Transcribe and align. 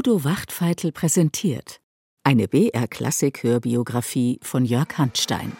Udo 0.00 0.24
Wachtfeitel 0.24 0.92
präsentiert 0.92 1.82
eine 2.24 2.48
BR-Klassik-Hörbiografie 2.48 4.40
von 4.42 4.64
Jörg 4.64 4.96
Handstein. 4.96 5.52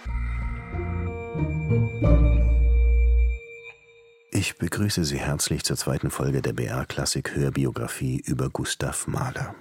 Ich 4.32 4.56
begrüße 4.56 5.04
Sie 5.04 5.18
herzlich 5.18 5.62
zur 5.64 5.76
zweiten 5.76 6.10
Folge 6.10 6.40
der 6.40 6.54
BR-Klassik-Hörbiografie 6.54 8.22
über 8.24 8.48
Gustav 8.48 9.06
Mahler. 9.06 9.54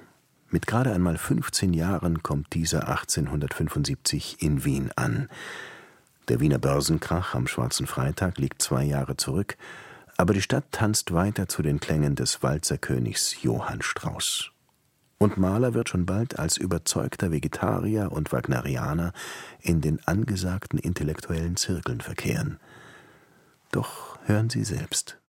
Mit 0.49 0.65
gerade 0.65 0.93
einmal 0.93 1.17
15 1.17 1.73
Jahren 1.73 2.23
kommt 2.23 2.53
dieser 2.53 2.87
1875 2.87 4.41
in 4.41 4.63
Wien 4.63 4.91
an. 4.95 5.27
Der 6.29 6.39
Wiener 6.39 6.59
Börsenkrach 6.59 7.35
am 7.35 7.47
Schwarzen 7.47 7.85
Freitag 7.85 8.37
liegt 8.37 8.61
zwei 8.61 8.85
Jahre 8.85 9.17
zurück, 9.17 9.57
aber 10.15 10.33
die 10.33 10.41
Stadt 10.41 10.71
tanzt 10.71 11.11
weiter 11.11 11.49
zu 11.49 11.63
den 11.63 11.81
Klängen 11.81 12.15
des 12.15 12.41
Walzerkönigs 12.43 13.43
Johann 13.43 13.81
Strauss. 13.81 14.53
Und 15.21 15.37
Mahler 15.37 15.73
wird 15.73 15.89
schon 15.89 16.05
bald 16.05 16.39
als 16.39 16.55
überzeugter 16.55 17.29
Vegetarier 17.29 18.11
und 18.11 18.31
Wagnerianer 18.31 19.11
in 19.61 19.81
den 19.81 19.99
angesagten 20.07 20.79
intellektuellen 20.79 21.57
Zirkeln 21.57 21.99
verkehren. 21.99 22.57
Doch 23.71 24.17
hören 24.25 24.49
Sie 24.49 24.63
selbst. 24.63 25.19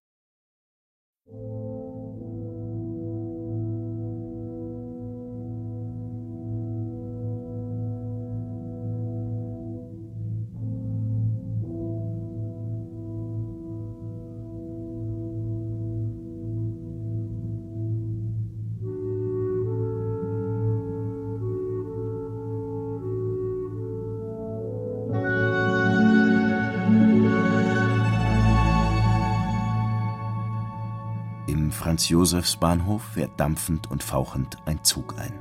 Franz-Josefs-Bahnhof 32.01 33.03
fährt 33.13 33.39
dampfend 33.39 33.91
und 33.91 34.01
fauchend 34.01 34.57
ein 34.65 34.83
Zug 34.83 35.19
ein. 35.19 35.33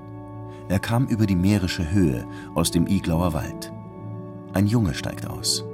Er 0.69 0.79
kam 0.79 1.07
über 1.07 1.25
die 1.25 1.35
Mährische 1.35 1.91
Höhe 1.91 2.27
aus 2.55 2.71
dem 2.71 2.87
Iglauer 2.87 3.33
Wald. 3.33 3.73
Ein 4.53 4.67
Junge 4.67 4.93
steigt 4.93 5.27
aus. 5.27 5.65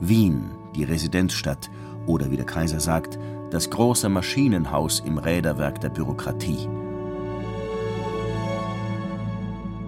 Wien, 0.00 0.50
die 0.74 0.84
Residenzstadt 0.84 1.70
oder 2.04 2.30
wie 2.30 2.36
der 2.36 2.44
Kaiser 2.44 2.80
sagt, 2.80 3.18
das 3.50 3.70
große 3.70 4.10
Maschinenhaus 4.10 5.00
im 5.00 5.16
Räderwerk 5.16 5.80
der 5.80 5.88
Bürokratie. 5.88 6.68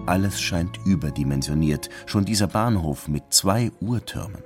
Alles 0.07 0.41
scheint 0.41 0.79
überdimensioniert, 0.83 1.91
schon 2.07 2.25
dieser 2.25 2.47
Bahnhof 2.47 3.07
mit 3.07 3.25
zwei 3.29 3.71
Uhrtürmen. 3.81 4.41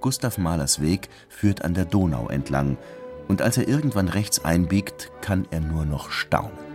Gustav 0.00 0.38
Mahlers 0.38 0.80
Weg 0.80 1.10
führt 1.28 1.66
an 1.66 1.74
der 1.74 1.84
Donau 1.84 2.28
entlang, 2.28 2.78
und 3.28 3.42
als 3.42 3.56
er 3.56 3.68
irgendwann 3.68 4.08
rechts 4.08 4.44
einbiegt, 4.44 5.10
kann 5.20 5.46
er 5.50 5.60
nur 5.60 5.84
noch 5.84 6.10
staunen. 6.10 6.66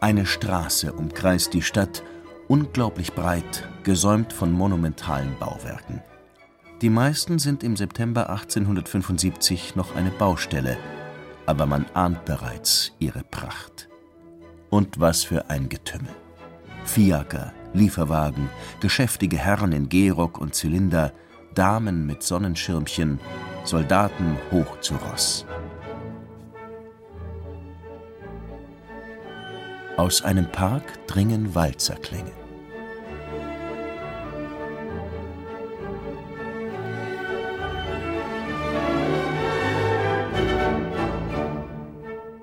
Eine 0.00 0.26
Straße 0.26 0.92
umkreist 0.92 1.54
die 1.54 1.62
Stadt, 1.62 2.02
unglaublich 2.48 3.12
breit, 3.14 3.68
gesäumt 3.82 4.32
von 4.32 4.52
monumentalen 4.52 5.38
Bauwerken. 5.38 6.02
Die 6.82 6.90
meisten 6.90 7.38
sind 7.38 7.62
im 7.62 7.76
September 7.76 8.28
1875 8.28 9.76
noch 9.76 9.94
eine 9.94 10.10
Baustelle, 10.10 10.76
aber 11.46 11.64
man 11.64 11.86
ahnt 11.94 12.24
bereits 12.24 12.90
ihre 12.98 13.22
Pracht. 13.22 13.88
Und 14.68 14.98
was 14.98 15.22
für 15.22 15.48
ein 15.48 15.68
Getümmel. 15.68 16.10
Fiaker, 16.84 17.52
Lieferwagen, 17.72 18.50
geschäftige 18.80 19.38
Herren 19.38 19.70
in 19.70 19.88
Gehrock 19.88 20.38
und 20.38 20.56
Zylinder, 20.56 21.12
Damen 21.54 22.04
mit 22.04 22.24
Sonnenschirmchen, 22.24 23.20
Soldaten 23.62 24.36
hoch 24.50 24.80
zu 24.80 24.96
Ross. 24.96 25.46
Aus 29.96 30.22
einem 30.22 30.50
Park 30.50 31.06
dringen 31.06 31.54
Walzerklänge. 31.54 32.41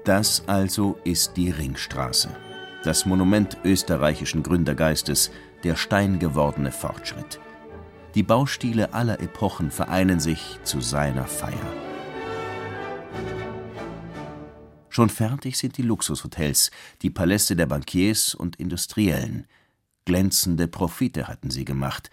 Das 0.05 0.43
also 0.47 0.97
ist 1.03 1.35
die 1.35 1.49
Ringstraße, 1.49 2.29
das 2.83 3.05
Monument 3.05 3.57
österreichischen 3.63 4.43
Gründergeistes, 4.43 5.31
der 5.63 5.75
steingewordene 5.75 6.71
Fortschritt. 6.71 7.39
Die 8.15 8.23
Baustile 8.23 8.93
aller 8.93 9.19
Epochen 9.19 9.71
vereinen 9.71 10.19
sich 10.19 10.59
zu 10.63 10.81
seiner 10.81 11.25
Feier. 11.25 11.73
Schon 14.89 15.09
fertig 15.09 15.57
sind 15.57 15.77
die 15.77 15.83
Luxushotels, 15.83 16.71
die 17.03 17.09
Paläste 17.09 17.55
der 17.55 17.67
Bankiers 17.67 18.33
und 18.33 18.55
Industriellen. 18.55 19.47
Glänzende 20.05 20.67
Profite 20.67 21.27
hatten 21.27 21.51
sie 21.51 21.65
gemacht. 21.65 22.09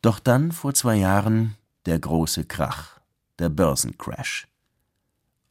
Doch 0.00 0.18
dann, 0.18 0.50
vor 0.52 0.72
zwei 0.72 0.96
Jahren, 0.96 1.56
der 1.84 1.98
große 1.98 2.44
Krach, 2.44 3.00
der 3.38 3.50
Börsencrash. 3.50 4.48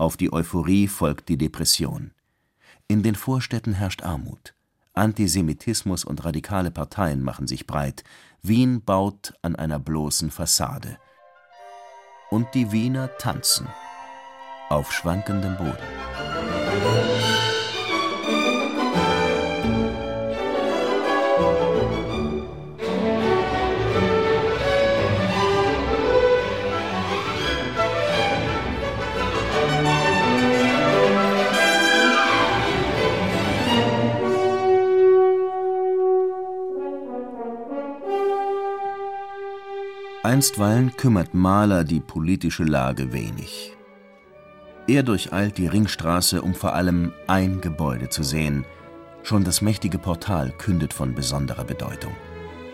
Auf 0.02 0.18
die 0.18 0.34
Euphorie 0.34 0.88
folgt 0.88 1.30
die 1.30 1.38
Depression. 1.38 2.10
In 2.88 3.04
den 3.04 3.14
Vorstädten 3.14 3.74
herrscht 3.74 4.02
Armut. 4.02 4.56
Antisemitismus 4.94 6.06
und 6.06 6.26
radikale 6.26 6.72
Parteien 6.72 7.22
machen 7.22 7.46
sich 7.46 7.68
breit. 7.68 8.04
Wien 8.42 8.84
baut 8.84 9.36
an 9.44 9.56
einer 9.56 9.78
bloßen 9.78 10.32
Fassade. 10.32 10.98
Und 12.32 12.48
die 12.56 12.72
Wiener 12.72 13.16
tanzen 13.20 13.68
auf 14.70 14.92
schwankendem 14.92 15.56
Boden. 15.58 15.78
Einstweilen 40.24 40.96
kümmert 40.98 41.34
Mahler 41.34 41.84
die 41.84 42.00
politische 42.00 42.64
Lage 42.64 43.12
wenig. 43.12 43.76
Er 44.88 45.02
durcheilt 45.02 45.58
die 45.58 45.66
Ringstraße, 45.66 46.44
um 46.44 46.54
vor 46.54 46.76
allem 46.76 47.12
ein 47.26 47.60
Gebäude 47.60 48.08
zu 48.10 48.22
sehen. 48.22 48.64
Schon 49.24 49.44
das 49.44 49.62
mächtige 49.62 49.98
Portal 49.98 50.52
kündet 50.52 50.94
von 50.94 51.16
besonderer 51.16 51.64
Bedeutung. 51.64 52.16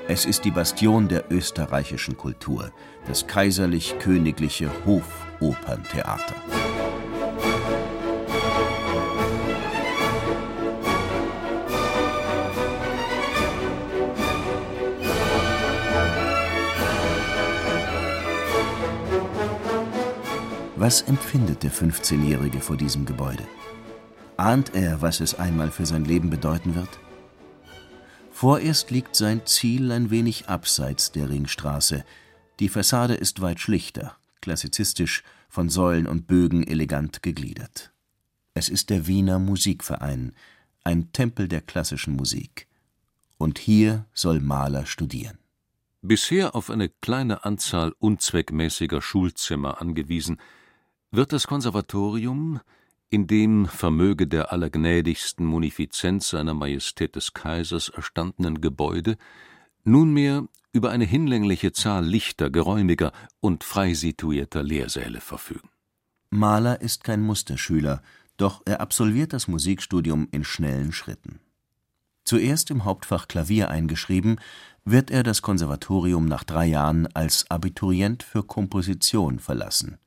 Es 0.10 0.26
ist 0.26 0.44
die 0.44 0.52
Bastion 0.52 1.08
der 1.08 1.32
österreichischen 1.32 2.18
Kultur, 2.18 2.72
das 3.08 3.28
kaiserlich-königliche 3.28 4.70
Hofoperntheater. 4.86 6.36
Was 20.80 21.02
empfindet 21.02 21.64
der 21.64 21.72
15-Jährige 21.72 22.60
vor 22.62 22.78
diesem 22.78 23.08
Gebäude? 23.08 23.44
Ahnt 24.38 24.76
er, 24.76 25.02
was 25.02 25.22
es 25.22 25.34
einmal 25.34 25.72
für 25.72 25.88
sein 25.88 26.06
Leben 26.06 26.30
bedeuten 26.30 26.76
wird? 26.76 27.00
Vorerst 28.30 28.92
liegt 28.92 29.16
sein 29.16 29.44
Ziel 29.48 29.92
ein 29.92 30.12
wenig 30.12 30.50
abseits 30.50 31.12
der 31.12 31.32
Ringstraße. 31.32 32.06
Die 32.60 32.70
Fassade 32.70 33.16
ist 33.16 33.42
weit 33.42 33.60
schlichter, 33.60 34.18
klassizistisch, 34.42 35.24
von 35.50 35.70
Säulen 35.70 36.06
und 36.06 36.28
Bögen 36.28 36.62
elegant 36.68 37.24
gegliedert. 37.24 37.92
Es 38.54 38.70
ist 38.70 38.92
der 38.92 39.08
Wiener 39.08 39.40
Musikverein, 39.40 40.36
ein 40.84 41.12
Tempel 41.12 41.48
der 41.48 41.62
klassischen 41.62 42.16
Musik. 42.16 42.68
Und 43.40 43.58
hier 43.58 44.06
soll 44.14 44.42
Mahler 44.42 44.86
studieren. 44.86 45.40
Bisher 46.04 46.54
auf 46.54 46.70
eine 46.70 46.90
kleine 46.90 47.46
Anzahl 47.46 47.96
unzweckmäßiger 47.98 49.02
Schulzimmer 49.02 49.82
angewiesen, 49.82 50.38
wird 51.12 51.34
das 51.34 51.48
Konservatorium 51.48 52.60
in 53.10 53.28
dem, 53.28 53.66
vermöge 53.66 54.28
der 54.28 54.52
allergnädigsten 54.52 55.46
Munifizenz 55.46 56.30
seiner 56.30 56.54
Majestät 56.54 57.16
des 57.16 57.34
Kaisers 57.34 57.90
erstandenen 57.90 58.60
Gebäude, 58.60 59.18
nunmehr 59.84 60.48
über 60.74 60.92
eine 60.92 61.06
hinlängliche 61.06 61.72
Zahl 61.72 62.06
lichter, 62.06 62.50
geräumiger 62.50 63.14
und 63.40 63.64
frei 63.64 63.94
situierter 63.94 64.62
Lehrsäle 64.62 65.22
verfügen. 65.22 65.70
Mahler 66.30 66.82
ist 66.82 67.04
kein 67.04 67.22
Musterschüler, 67.22 68.02
doch 68.36 68.62
er 68.66 68.82
absolviert 68.82 69.34
das 69.34 69.48
Musikstudium 69.48 70.28
in 70.32 70.44
schnellen 70.44 70.92
Schritten. 70.92 71.40
Zuerst 72.26 72.70
im 72.72 72.84
Hauptfach 72.84 73.30
Klavier 73.30 73.70
eingeschrieben, 73.72 74.40
wird 74.84 75.12
er 75.12 75.24
das 75.24 75.42
Konservatorium 75.42 76.26
nach 76.26 76.44
drei 76.44 76.66
Jahren 76.66 77.08
als 77.08 77.50
Abiturient 77.50 78.22
für 78.24 78.44
Komposition 78.44 79.40
verlassen, 79.40 79.98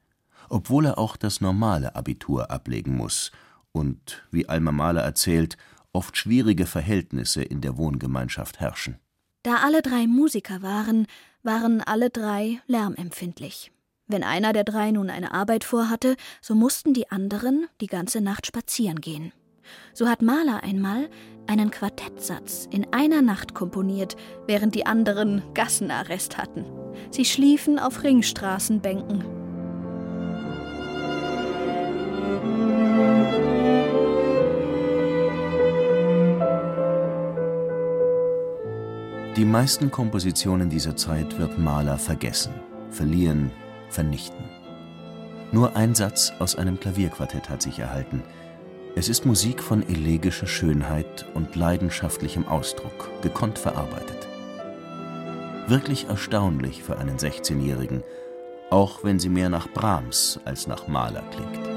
obwohl 0.50 0.86
er 0.86 0.98
auch 0.98 1.16
das 1.16 1.40
normale 1.40 1.96
Abitur 1.96 2.50
ablegen 2.50 2.96
muss 2.96 3.30
und, 3.72 4.22
wie 4.30 4.48
Alma 4.48 4.72
Mahler 4.72 5.02
erzählt, 5.02 5.56
oft 5.92 6.16
schwierige 6.16 6.66
Verhältnisse 6.66 7.42
in 7.42 7.60
der 7.60 7.76
Wohngemeinschaft 7.76 8.60
herrschen. 8.60 8.98
Da 9.42 9.56
alle 9.64 9.82
drei 9.82 10.06
Musiker 10.06 10.62
waren, 10.62 11.06
waren 11.42 11.80
alle 11.80 12.10
drei 12.10 12.60
lärmempfindlich. 12.66 13.72
Wenn 14.06 14.24
einer 14.24 14.52
der 14.52 14.64
drei 14.64 14.90
nun 14.90 15.08
eine 15.08 15.32
Arbeit 15.32 15.64
vorhatte, 15.64 16.16
so 16.42 16.54
mussten 16.54 16.94
die 16.94 17.10
anderen 17.10 17.66
die 17.80 17.86
ganze 17.86 18.20
Nacht 18.20 18.46
spazieren 18.46 19.00
gehen. 19.00 19.32
So 19.94 20.08
hat 20.08 20.20
Mahler 20.20 20.64
einmal 20.64 21.08
einen 21.46 21.70
Quartettsatz 21.70 22.68
in 22.70 22.92
einer 22.92 23.22
Nacht 23.22 23.54
komponiert, 23.54 24.16
während 24.46 24.74
die 24.74 24.84
anderen 24.84 25.42
Gassenarrest 25.54 26.38
hatten. 26.38 26.64
Sie 27.10 27.24
schliefen 27.24 27.78
auf 27.78 28.02
Ringstraßenbänken. 28.02 29.39
Die 39.36 39.44
meisten 39.46 39.90
Kompositionen 39.90 40.68
dieser 40.68 40.96
Zeit 40.96 41.38
wird 41.38 41.58
Mahler 41.58 41.98
vergessen, 41.98 42.52
verlieren, 42.90 43.52
vernichten. 43.88 44.44
Nur 45.52 45.76
ein 45.76 45.94
Satz 45.94 46.32
aus 46.38 46.56
einem 46.56 46.78
Klavierquartett 46.78 47.48
hat 47.48 47.62
sich 47.62 47.78
erhalten. 47.78 48.22
Es 48.96 49.08
ist 49.08 49.24
Musik 49.24 49.62
von 49.62 49.88
elegischer 49.88 50.46
Schönheit 50.46 51.26
und 51.34 51.56
leidenschaftlichem 51.56 52.46
Ausdruck, 52.48 53.08
gekonnt 53.22 53.58
verarbeitet. 53.58 54.28
Wirklich 55.68 56.08
erstaunlich 56.08 56.82
für 56.82 56.98
einen 56.98 57.16
16-Jährigen, 57.16 58.02
auch 58.68 59.04
wenn 59.04 59.18
sie 59.18 59.28
mehr 59.28 59.48
nach 59.48 59.68
Brahms 59.72 60.40
als 60.44 60.66
nach 60.66 60.86
Mahler 60.88 61.22
klingt. 61.30 61.69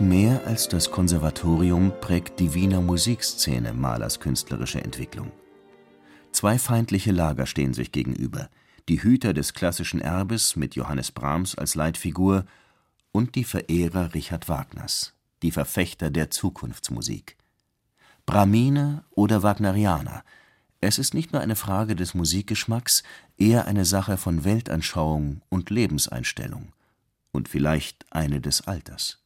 Mehr 0.00 0.46
als 0.46 0.68
das 0.68 0.90
Konservatorium 0.90 1.92
prägt 2.00 2.38
die 2.40 2.54
Wiener 2.54 2.80
Musikszene 2.80 3.72
Mahlers 3.72 4.20
künstlerische 4.20 4.82
Entwicklung. 4.82 5.32
Zwei 6.32 6.58
feindliche 6.58 7.12
Lager 7.12 7.46
stehen 7.46 7.72
sich 7.72 7.92
gegenüber: 7.92 8.48
die 8.88 9.02
Hüter 9.02 9.32
des 9.32 9.54
klassischen 9.54 10.00
Erbes 10.00 10.56
mit 10.56 10.74
Johannes 10.74 11.12
Brahms 11.12 11.54
als 11.54 11.74
Leitfigur 11.74 12.44
und 13.12 13.34
die 13.34 13.44
Verehrer 13.44 14.14
Richard 14.14 14.48
Wagners, 14.48 15.14
die 15.42 15.50
Verfechter 15.50 16.10
der 16.10 16.30
Zukunftsmusik. 16.30 17.36
Brahminer 18.26 19.04
oder 19.10 19.42
Wagnerianer, 19.42 20.24
es 20.80 20.98
ist 20.98 21.14
nicht 21.14 21.32
nur 21.32 21.40
eine 21.40 21.56
Frage 21.56 21.96
des 21.96 22.14
Musikgeschmacks, 22.14 23.02
eher 23.38 23.66
eine 23.66 23.84
Sache 23.84 24.16
von 24.16 24.44
Weltanschauung 24.44 25.42
und 25.48 25.70
Lebenseinstellung 25.70 26.72
und 27.32 27.48
vielleicht 27.48 28.04
eine 28.10 28.40
des 28.40 28.66
Alters 28.66 29.25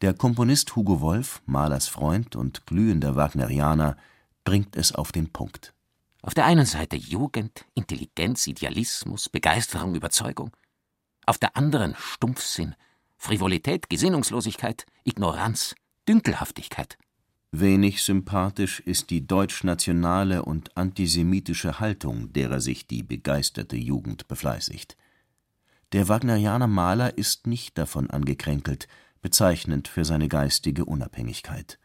der 0.00 0.14
Komponist 0.14 0.74
Hugo 0.76 1.00
Wolf, 1.00 1.42
Mahlers 1.46 1.88
Freund 1.88 2.34
und 2.34 2.66
glühender 2.66 3.16
Wagnerianer, 3.16 3.96
bringt 4.44 4.76
es 4.76 4.92
auf 4.92 5.12
den 5.12 5.30
Punkt. 5.30 5.74
Auf 6.22 6.34
der 6.34 6.46
einen 6.46 6.66
Seite 6.66 6.96
Jugend, 6.96 7.66
Intelligenz, 7.74 8.46
Idealismus, 8.46 9.28
Begeisterung, 9.28 9.94
Überzeugung. 9.94 10.50
Auf 11.26 11.38
der 11.38 11.56
anderen 11.56 11.94
Stumpfsinn, 11.98 12.74
Frivolität, 13.18 13.90
Gesinnungslosigkeit, 13.90 14.86
Ignoranz, 15.04 15.74
Dünkelhaftigkeit. 16.08 16.96
Wenig 17.52 18.02
sympathisch 18.02 18.80
ist 18.80 19.10
die 19.10 19.26
deutschnationale 19.26 20.44
und 20.44 20.76
antisemitische 20.76 21.80
Haltung, 21.80 22.32
derer 22.32 22.60
sich 22.60 22.86
die 22.86 23.02
begeisterte 23.02 23.76
Jugend 23.76 24.28
befleißigt. 24.28 24.96
Der 25.92 26.08
Wagnerianer 26.08 26.68
Maler 26.68 27.18
ist 27.18 27.46
nicht 27.46 27.76
davon 27.76 28.08
angekränkelt, 28.08 28.86
bezeichnend 29.22 29.88
für 29.88 30.04
seine 30.04 30.28
geistige 30.28 30.84
Unabhängigkeit. 30.84 31.78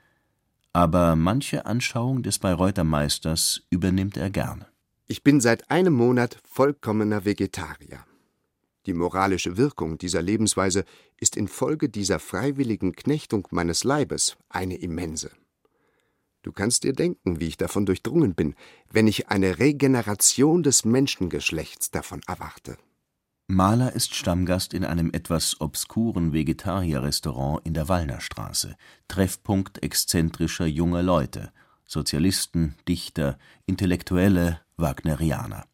Aber 0.74 1.16
manche 1.16 1.66
Anschauung 1.66 2.24
des 2.24 2.40
Bayreuther 2.40 2.84
Meisters 2.84 3.62
übernimmt 3.70 4.18
er 4.18 4.30
gern. 4.30 4.66
Ich 5.08 5.24
bin 5.24 5.40
seit 5.40 5.70
einem 5.70 5.94
Monat 5.94 6.40
vollkommener 6.44 7.26
Vegetarier. 7.26 8.04
Die 8.86 8.94
moralische 8.94 9.58
Wirkung 9.58 9.98
dieser 9.98 10.22
Lebensweise 10.22 10.86
ist 11.18 11.38
infolge 11.38 11.90
dieser 11.90 12.20
freiwilligen 12.20 12.94
Knechtung 12.94 13.48
meines 13.52 13.84
Leibes 13.84 14.38
eine 14.50 14.76
immense. 14.78 15.32
Du 16.44 16.52
kannst 16.52 16.84
dir 16.84 16.94
denken, 16.94 17.40
wie 17.40 17.48
ich 17.48 17.58
davon 17.58 17.88
durchdrungen 17.88 18.36
bin, 18.36 18.54
wenn 18.92 19.08
ich 19.08 19.30
eine 19.30 19.58
Regeneration 19.58 20.62
des 20.62 20.86
Menschengeschlechts 20.86 21.90
davon 21.90 22.22
erwarte. 22.28 22.78
Mahler 23.48 23.94
ist 23.94 24.16
Stammgast 24.16 24.74
in 24.74 24.84
einem 24.84 25.12
etwas 25.14 25.62
obskuren 25.62 26.34
Vegetarierrestaurant 26.34 27.64
in 27.64 27.76
der 27.76 27.88
Wallnerstraße, 27.88 28.76
Treffpunkt 29.08 29.84
exzentrischer 29.84 30.66
junger 30.66 31.04
Leute, 31.04 31.52
Sozialisten, 31.86 32.74
Dichter, 32.88 33.38
Intellektuelle, 33.68 34.62
Wagnerianer. 34.78 35.68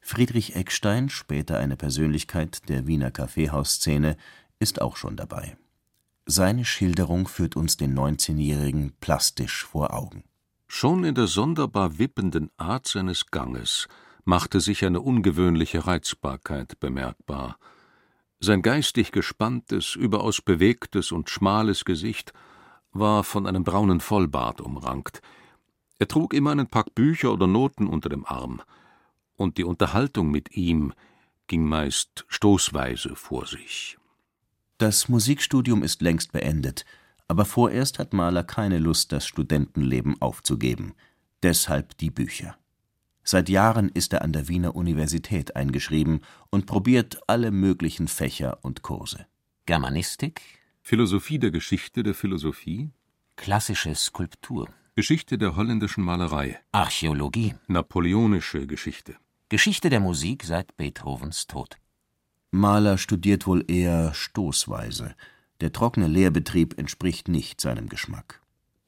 Friedrich 0.00 0.56
Eckstein, 0.56 1.08
später 1.08 1.60
eine 1.60 1.76
Persönlichkeit 1.76 2.68
der 2.68 2.88
Wiener 2.88 3.12
Kaffeehausszene, 3.12 4.16
ist 4.58 4.82
auch 4.82 4.96
schon 4.96 5.16
dabei. 5.16 5.56
Seine 6.26 6.64
Schilderung 6.64 7.28
führt 7.28 7.54
uns 7.54 7.76
den 7.76 7.96
19-Jährigen 7.96 8.92
plastisch 8.98 9.64
vor 9.64 9.94
Augen. 9.94 10.24
Schon 10.66 11.04
in 11.04 11.14
der 11.14 11.28
sonderbar 11.28 11.98
wippenden 11.98 12.50
Art 12.56 12.88
seines 12.88 13.26
Ganges 13.26 13.86
machte 14.24 14.60
sich 14.60 14.84
eine 14.84 15.00
ungewöhnliche 15.00 15.86
Reizbarkeit 15.86 16.78
bemerkbar. 16.80 17.58
Sein 18.40 18.62
geistig 18.62 19.12
gespanntes, 19.12 19.94
überaus 19.94 20.40
bewegtes 20.42 21.12
und 21.12 21.30
schmales 21.30 21.84
Gesicht 21.84 22.32
war 22.92 23.24
von 23.24 23.46
einem 23.46 23.64
braunen 23.64 24.00
Vollbart 24.00 24.60
umrankt. 24.60 25.22
Er 25.98 26.08
trug 26.08 26.34
immer 26.34 26.50
einen 26.50 26.66
Pack 26.66 26.94
Bücher 26.94 27.32
oder 27.32 27.46
Noten 27.46 27.86
unter 27.86 28.08
dem 28.08 28.26
Arm, 28.26 28.60
und 29.36 29.58
die 29.58 29.64
Unterhaltung 29.64 30.30
mit 30.30 30.56
ihm 30.56 30.92
ging 31.46 31.64
meist 31.64 32.24
stoßweise 32.28 33.16
vor 33.16 33.46
sich. 33.46 33.96
Das 34.78 35.08
Musikstudium 35.08 35.82
ist 35.82 36.02
längst 36.02 36.32
beendet, 36.32 36.84
aber 37.28 37.44
vorerst 37.44 37.98
hat 37.98 38.12
Mahler 38.12 38.44
keine 38.44 38.78
Lust, 38.78 39.12
das 39.12 39.26
Studentenleben 39.26 40.20
aufzugeben. 40.20 40.94
Deshalb 41.42 41.96
die 41.98 42.10
Bücher. 42.10 42.56
Seit 43.24 43.48
Jahren 43.48 43.88
ist 43.88 44.12
er 44.12 44.22
an 44.22 44.32
der 44.32 44.48
Wiener 44.48 44.74
Universität 44.74 45.54
eingeschrieben 45.56 46.20
und 46.50 46.66
probiert 46.66 47.20
alle 47.26 47.50
möglichen 47.50 48.08
Fächer 48.08 48.58
und 48.62 48.82
Kurse. 48.82 49.26
Germanistik, 49.66 50.40
Philosophie 50.82 51.38
der 51.38 51.52
Geschichte 51.52 52.02
der 52.02 52.14
Philosophie, 52.14 52.90
klassische 53.36 53.94
Skulptur, 53.94 54.68
Geschichte 54.94 55.38
der 55.38 55.56
holländischen 55.56 56.04
Malerei. 56.04 56.60
Archäologie. 56.70 57.54
Napoleonische 57.66 58.66
Geschichte. 58.66 59.16
Geschichte 59.48 59.88
der 59.88 60.00
Musik 60.00 60.44
seit 60.44 60.76
Beethovens 60.76 61.46
Tod. 61.46 61.78
Mahler 62.50 62.98
studiert 62.98 63.46
wohl 63.46 63.64
eher 63.68 64.12
stoßweise. 64.12 65.14
Der 65.62 65.72
trockene 65.72 66.08
Lehrbetrieb 66.08 66.78
entspricht 66.78 67.28
nicht 67.28 67.58
seinem 67.58 67.88
Geschmack. 67.88 68.41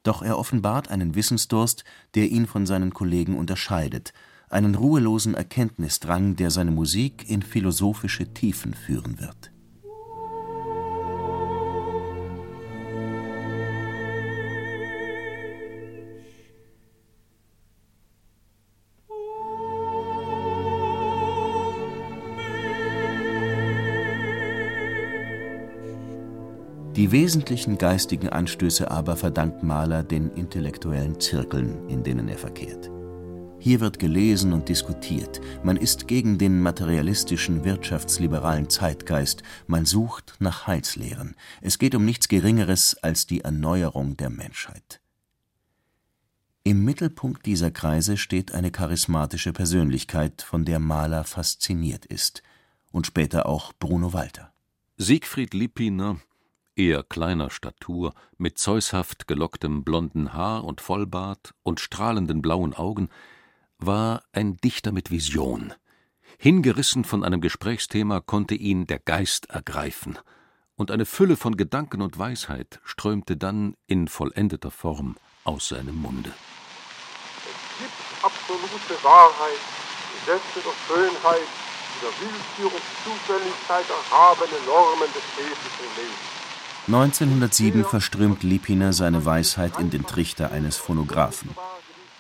Doch 0.05 0.23
er 0.23 0.39
offenbart 0.39 0.89
einen 0.89 1.17
Wissensdurst, 1.17 1.83
der 2.15 2.29
ihn 2.31 2.47
von 2.47 2.67
seinen 2.67 2.95
Kollegen 2.95 3.37
unterscheidet, 3.37 4.13
einen 4.49 4.77
ruhelosen 4.77 5.35
Erkenntnisdrang, 5.35 6.37
der 6.37 6.53
seine 6.53 6.71
Musik 6.71 7.29
in 7.29 7.43
philosophische 7.43 8.33
Tiefen 8.33 8.75
führen 8.75 9.19
wird. 9.19 9.54
Die 27.05 27.13
wesentlichen 27.13 27.77
geistigen 27.77 28.31
Anstöße 28.31 28.91
aber 28.91 29.15
verdankt 29.15 29.63
Mahler 29.63 30.03
den 30.03 30.31
intellektuellen 30.31 31.21
Zirkeln, 31.21 31.87
in 31.91 32.03
denen 32.03 32.29
er 32.29 32.39
verkehrt. 32.39 32.91
Hier 33.59 33.81
wird 33.81 33.99
gelesen 33.99 34.55
und 34.55 34.71
diskutiert, 34.71 35.43
man 35.63 35.77
ist 35.77 36.09
gegen 36.09 36.39
den 36.39 36.63
materialistischen, 36.63 37.63
wirtschaftsliberalen 37.63 38.71
Zeitgeist, 38.71 39.43
man 39.67 39.85
sucht 39.85 40.37
nach 40.39 40.67
Heilslehren. 40.67 41.37
Es 41.61 41.79
geht 41.79 41.95
um 41.95 42.07
nichts 42.07 42.29
Geringeres 42.29 42.97
als 43.03 43.27
die 43.27 43.43
Erneuerung 43.43 44.17
der 44.17 44.31
Menschheit. 44.31 45.03
Im 46.63 46.87
Mittelpunkt 46.87 47.45
dieser 47.45 47.71
Kreise 47.71 48.17
steht 48.17 48.55
eine 48.55 48.71
charismatische 48.71 49.53
Persönlichkeit, 49.53 50.41
von 50.41 50.65
der 50.65 50.79
Mahler 50.79 51.25
fasziniert 51.25 52.07
ist, 52.07 52.43
und 52.93 53.07
später 53.07 53.45
auch 53.45 53.75
Bruno 53.79 54.15
Walter. 54.15 54.55
Siegfried 54.97 55.53
Lippiner 55.53 56.17
eher 56.77 57.03
kleiner 57.03 57.51
Statur, 57.51 58.15
mit 58.37 58.59
zeushaft 58.59 59.27
gelocktem 59.27 59.85
blonden 59.85 60.33
Haar 60.33 60.65
und 60.65 60.81
Vollbart 60.81 61.55
und 61.63 61.81
strahlenden 61.81 62.43
blauen 62.43 62.75
Augen, 62.75 63.09
war 63.79 64.23
ein 64.33 64.57
Dichter 64.59 64.93
mit 64.93 65.11
Vision. 65.11 65.73
Hingerissen 66.39 67.05
von 67.05 67.25
einem 67.25 67.41
Gesprächsthema 67.41 68.21
konnte 68.21 68.55
ihn 68.55 68.87
der 68.87 68.99
Geist 68.99 69.51
ergreifen, 69.51 70.19
und 70.77 70.91
eine 70.91 71.07
Fülle 71.07 71.37
von 71.37 71.57
Gedanken 71.57 72.03
und 72.03 72.19
Weisheit 72.19 72.81
strömte 72.85 73.37
dann 73.37 73.77
in 73.87 74.09
vollendeter 74.09 74.71
Form 74.71 75.17
aus 75.45 75.69
seinem 75.69 75.97
Munde. 75.97 76.33
Es 77.47 77.79
gibt 77.79 78.25
absolute 78.25 79.05
Wahrheit, 79.05 79.61
Gesetze 80.19 80.61
der 80.65 80.75
Schönheit, 80.87 81.49
der 82.03 82.11
Willkür 82.21 82.75
und 82.75 82.85
Zufälligkeit 83.05 83.87
erhabene 83.89 84.59
Normen 84.67 85.09
des 85.13 85.23
ethischen 85.39 85.91
Lebens. 85.97 86.34
1907 86.87 87.83
verströmt 87.83 88.43
Liepiner 88.43 88.93
seine 88.93 89.25
Weisheit 89.25 89.79
in 89.79 89.89
den 89.89 90.05
Trichter 90.05 90.53
eines 90.53 90.77
Phonographen. 90.77 91.49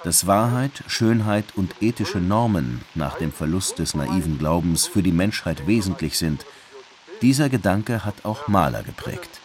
Dass 0.04 0.26
Wahrheit, 0.26 0.83
Schönheit 0.87 1.44
und 1.54 1.83
ethische 1.83 2.18
Normen 2.18 2.80
nach 2.94 3.18
dem 3.18 3.30
Verlust 3.30 3.78
des 3.78 3.94
naiven 3.94 4.38
Glaubens 4.38 4.87
für 4.87 5.02
die 5.02 5.12
Menschheit 5.12 5.66
wesentlich 5.66 6.16
sind, 6.16 6.47
dieser 7.21 7.50
Gedanke 7.50 8.06
hat 8.06 8.25
auch 8.25 8.49
Mahler 8.49 8.83
geprägt. 8.83 9.40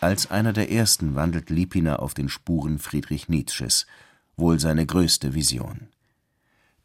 Als 0.00 0.30
einer 0.30 0.54
der 0.54 0.72
ersten 0.72 1.14
wandelt 1.14 1.50
Liepiner 1.50 2.00
auf 2.00 2.14
den 2.14 2.30
Spuren 2.30 2.78
Friedrich 2.78 3.28
Nietzsches, 3.28 3.86
wohl 4.38 4.58
seine 4.58 4.86
größte 4.86 5.34
Vision. 5.34 5.88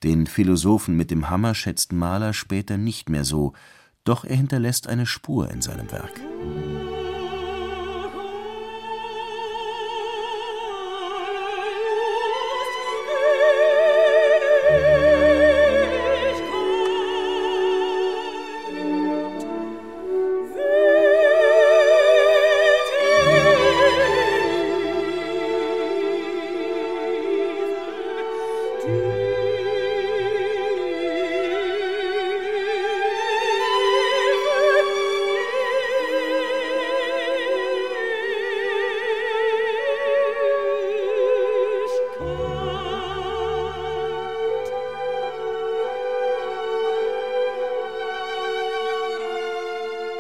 Den 0.03 0.27
Philosophen 0.27 0.97
mit 0.97 1.09
dem 1.09 1.29
Hammer 1.29 1.55
schätzt 1.55 1.93
Mahler 1.93 2.33
später 2.33 2.75
nicht 2.75 3.07
mehr 3.07 3.23
so, 3.23 3.53
doch 4.03 4.25
er 4.25 4.35
hinterlässt 4.35 4.87
eine 4.87 5.05
Spur 5.05 5.49
in 5.49 5.61
seinem 5.61 5.89
Werk. 5.89 6.32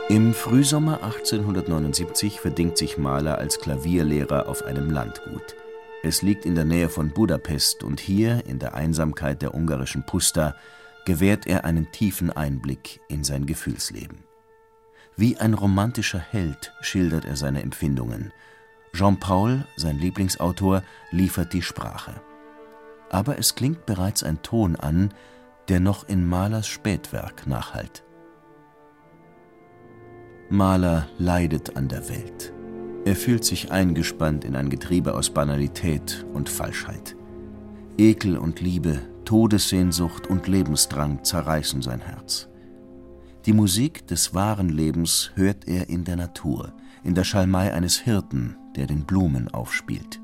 Im 0.09 0.33
Frühsommer 0.33 1.01
1879 1.01 2.41
verdingt 2.41 2.77
sich 2.77 2.97
Mahler 2.97 3.37
als 3.37 3.59
Klavierlehrer 3.59 4.49
auf 4.49 4.63
einem 4.63 4.91
Landgut. 4.91 5.55
Es 6.03 6.21
liegt 6.21 6.45
in 6.45 6.55
der 6.55 6.65
Nähe 6.65 6.89
von 6.89 7.11
Budapest 7.11 7.83
und 7.83 8.01
hier, 8.01 8.45
in 8.45 8.59
der 8.59 8.75
Einsamkeit 8.75 9.41
der 9.41 9.55
ungarischen 9.55 10.05
Pusta, 10.05 10.55
gewährt 11.05 11.47
er 11.47 11.63
einen 11.63 11.89
tiefen 11.93 12.31
Einblick 12.31 12.99
in 13.07 13.23
sein 13.23 13.45
Gefühlsleben. 13.45 14.25
Wie 15.15 15.37
ein 15.37 15.53
romantischer 15.53 16.19
Held 16.19 16.73
schildert 16.81 17.23
er 17.23 17.37
seine 17.37 17.63
Empfindungen. 17.63 18.33
Jean 18.93 19.21
Paul, 19.21 19.65
sein 19.77 19.97
Lieblingsautor, 19.99 20.83
liefert 21.11 21.53
die 21.53 21.61
Sprache. 21.61 22.13
Aber 23.09 23.39
es 23.39 23.55
klingt 23.55 23.85
bereits 23.85 24.21
ein 24.21 24.41
Ton 24.41 24.75
an, 24.75 25.13
der 25.69 25.79
noch 25.79 26.09
in 26.09 26.27
Mahlers 26.27 26.67
Spätwerk 26.67 27.47
nachhallt. 27.47 28.03
Mahler 30.49 31.07
leidet 31.17 31.75
an 31.75 31.87
der 31.87 32.09
Welt. 32.09 32.53
Er 33.05 33.15
fühlt 33.15 33.43
sich 33.43 33.71
eingespannt 33.71 34.45
in 34.45 34.55
ein 34.55 34.69
Getriebe 34.69 35.13
aus 35.13 35.29
Banalität 35.29 36.25
und 36.33 36.49
Falschheit. 36.49 37.15
Ekel 37.97 38.37
und 38.37 38.61
Liebe, 38.61 38.99
Todessehnsucht 39.25 40.27
und 40.27 40.47
Lebensdrang 40.47 41.23
zerreißen 41.23 41.81
sein 41.81 42.01
Herz. 42.01 42.47
Die 43.45 43.53
Musik 43.53 44.07
des 44.07 44.33
wahren 44.33 44.69
Lebens 44.69 45.31
hört 45.35 45.67
er 45.67 45.89
in 45.89 46.05
der 46.05 46.15
Natur, 46.15 46.73
in 47.03 47.13
der 47.13 47.25
Schalmei 47.25 47.73
eines 47.73 47.99
Hirten, 47.99 48.55
der 48.75 48.87
den 48.87 49.05
Blumen 49.05 49.49
aufspielt. 49.49 50.22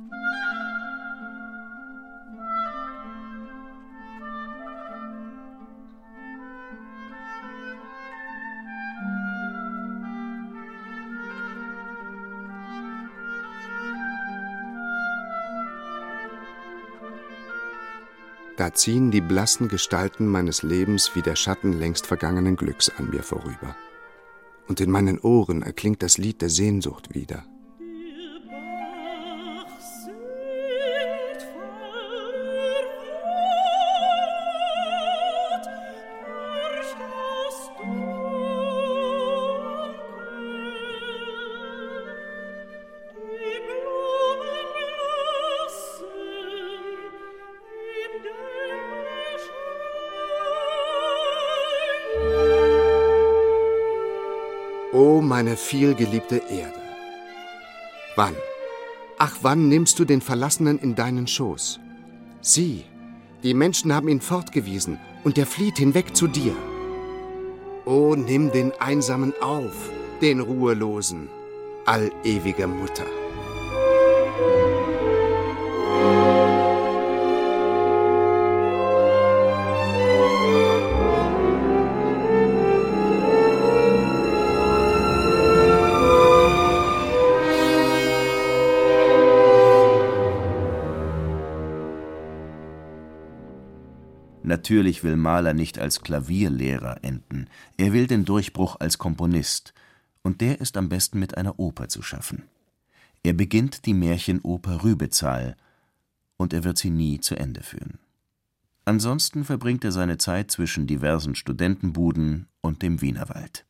Da 18.60 18.74
ziehen 18.74 19.10
die 19.10 19.22
blassen 19.22 19.70
Gestalten 19.70 20.28
meines 20.28 20.64
Lebens 20.64 21.16
wie 21.16 21.22
der 21.22 21.38
Schatten 21.38 21.72
längst 21.80 22.06
vergangenen 22.06 22.58
Glücks 22.58 22.90
an 22.90 23.10
mir 23.10 23.24
vorüber. 23.24 23.74
Und 24.68 24.82
in 24.82 24.92
meinen 24.92 25.18
Ohren 25.18 25.62
erklingt 25.62 26.04
das 26.04 26.18
Lied 26.18 26.42
der 26.42 26.50
Sehnsucht 26.50 27.16
wieder. 27.16 27.46
Meine 55.30 55.56
vielgeliebte 55.56 56.42
Erde! 56.50 56.82
Wann, 58.16 58.36
ach 59.20 59.38
wann 59.44 59.70
nimmst 59.70 60.00
du 60.00 60.04
den 60.04 60.22
Verlassenen 60.22 60.80
in 60.80 60.96
deinen 60.96 61.28
Schoß? 61.28 61.80
Sieh, 62.42 62.84
die 63.44 63.54
Menschen 63.54 63.94
haben 63.94 64.10
ihn 64.10 64.22
fortgewiesen, 64.22 65.00
und 65.24 65.38
er 65.38 65.46
flieht 65.46 65.78
hinweg 65.78 66.16
zu 66.16 66.28
dir. 66.28 66.56
O 67.86 68.16
nimm 68.16 68.52
den 68.52 68.72
Einsamen 68.80 69.34
auf, 69.42 69.90
den 70.22 70.40
Ruhelosen, 70.40 71.30
allewige 71.86 72.68
Mutter. 72.68 73.06
Natürlich 94.50 95.04
will 95.04 95.16
Mahler 95.16 95.54
nicht 95.54 95.78
als 95.78 96.02
Klavierlehrer 96.02 97.04
enden, 97.04 97.46
er 97.78 97.94
will 97.94 98.08
den 98.08 98.26
Durchbruch 98.26 98.78
als 98.80 98.98
Komponist, 98.98 99.76
und 100.24 100.42
der 100.42 100.60
ist 100.60 100.76
am 100.76 100.90
besten 100.90 101.20
mit 101.20 101.38
einer 101.38 101.60
Oper 101.60 101.88
zu 101.88 102.02
schaffen. 102.02 102.42
Er 103.22 103.34
beginnt 103.34 103.86
die 103.86 103.94
Märchenoper 103.94 104.84
Rübezahl, 104.84 105.56
und 106.36 106.52
er 106.52 106.64
wird 106.64 106.80
sie 106.80 106.90
nie 106.90 107.20
zu 107.20 107.36
Ende 107.36 107.62
führen. 107.62 108.00
Ansonsten 108.86 109.44
verbringt 109.44 109.84
er 109.84 109.92
seine 109.92 110.18
Zeit 110.18 110.50
zwischen 110.50 110.88
diversen 110.88 111.36
Studentenbuden 111.36 112.48
und 112.62 112.82
dem 112.82 113.02
Wienerwald. 113.02 113.66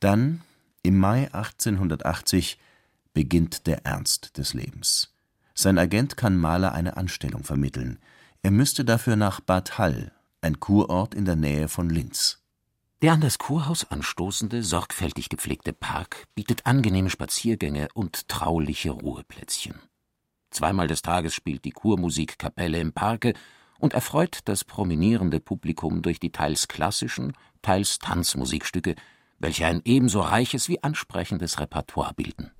Dann, 0.00 0.40
im 0.82 0.98
Mai 0.98 1.32
1880, 1.32 2.58
beginnt 3.12 3.68
der 3.68 3.86
Ernst 3.86 4.38
des 4.38 4.54
Lebens. 4.54 5.14
Sein 5.54 5.78
Agent 5.78 6.16
kann 6.16 6.36
Mahler 6.36 6.72
eine 6.72 6.96
Anstellung 6.96 7.44
vermitteln. 7.44 8.00
Er 8.44 8.50
müsste 8.50 8.84
dafür 8.84 9.16
nach 9.16 9.40
Bad 9.40 9.78
Hall, 9.78 10.12
ein 10.42 10.60
Kurort 10.60 11.14
in 11.14 11.24
der 11.24 11.34
Nähe 11.34 11.66
von 11.66 11.88
Linz. 11.88 12.42
Der 13.00 13.14
an 13.14 13.22
das 13.22 13.38
Kurhaus 13.38 13.90
anstoßende, 13.90 14.62
sorgfältig 14.62 15.30
gepflegte 15.30 15.72
Park 15.72 16.26
bietet 16.34 16.66
angenehme 16.66 17.08
Spaziergänge 17.08 17.88
und 17.94 18.28
trauliche 18.28 18.90
Ruheplätzchen. 18.90 19.76
Zweimal 20.50 20.88
des 20.88 21.00
Tages 21.00 21.32
spielt 21.32 21.64
die 21.64 21.70
Kurmusikkapelle 21.70 22.78
im 22.80 22.92
Parke 22.92 23.32
und 23.78 23.94
erfreut 23.94 24.40
das 24.44 24.62
promenierende 24.62 25.40
Publikum 25.40 26.02
durch 26.02 26.20
die 26.20 26.30
teils 26.30 26.68
klassischen, 26.68 27.32
teils 27.62 27.98
Tanzmusikstücke, 27.98 28.94
welche 29.38 29.64
ein 29.64 29.80
ebenso 29.86 30.20
reiches 30.20 30.68
wie 30.68 30.82
ansprechendes 30.82 31.60
Repertoire 31.60 32.12
bilden. 32.12 32.50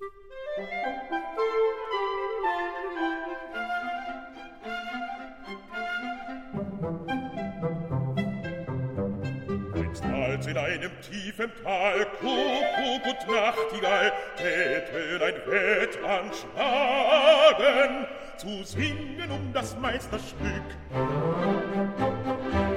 In 10.55 10.61
einem 10.61 10.91
tiefen 11.01 11.51
Tal 11.63 12.05
Kuckuck 12.21 13.05
und 13.05 13.27
Nachtigall 13.35 14.13
täten 14.37 15.21
ein 15.21 15.33
Fett 15.49 15.99
anschlagen, 16.03 18.05
zu 18.37 18.63
singen 18.63 19.31
um 19.31 19.51
das 19.51 19.77
Meisterstück. 19.79 20.63